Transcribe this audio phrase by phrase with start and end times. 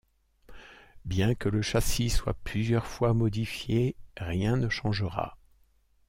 [1.05, 5.37] Bien que le châssis soit plusieurs fois modifié, rien ne changera.